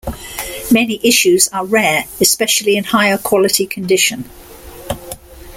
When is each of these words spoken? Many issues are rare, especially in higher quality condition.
Many 0.71 0.99
issues 1.07 1.47
are 1.49 1.63
rare, 1.63 2.05
especially 2.19 2.75
in 2.75 2.85
higher 2.85 3.19
quality 3.19 3.67
condition. 3.67 4.27